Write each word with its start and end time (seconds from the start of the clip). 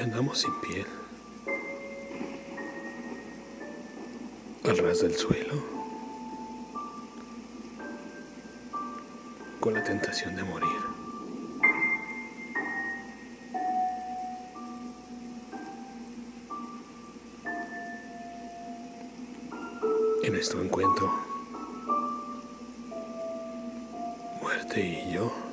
Andamos 0.00 0.38
sin 0.38 0.54
piel. 0.62 0.86
Al 4.64 4.78
ras 4.78 5.02
del 5.02 5.14
suelo. 5.14 5.62
Con 9.60 9.74
la 9.74 9.84
tentación 9.84 10.36
de 10.36 10.42
morir. 10.42 10.68
En 20.22 20.32
nuestro 20.32 20.62
encuentro, 20.62 21.12
muerte 24.40 24.80
y 24.80 25.12
yo 25.12 25.49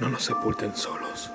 no 0.00 0.08
nos 0.08 0.24
sepulten 0.24 0.74
solos. 0.76 1.30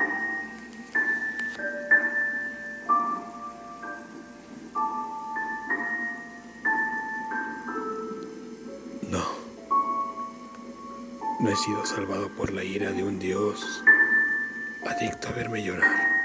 No, 9.10 9.24
no 11.40 11.50
he 11.50 11.56
sido 11.56 11.86
salvado 11.86 12.30
por 12.36 12.52
la 12.52 12.64
ira 12.64 12.92
de 12.92 13.04
un 13.04 13.20
Dios 13.20 13.84
adicto 14.86 15.30
a 15.30 15.32
verme 15.32 15.64
llorar. 15.64 16.17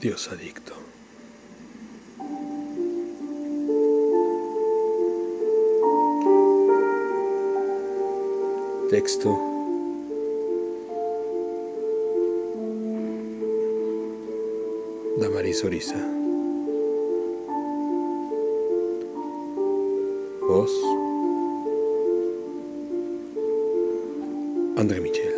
Dios 0.00 0.30
adicto. 0.30 0.74
Texto. 8.90 9.36
Damaris 15.18 15.64
Orisa. 15.64 15.96
Voz. 20.42 20.70
André 24.76 25.00
Michel. 25.00 25.37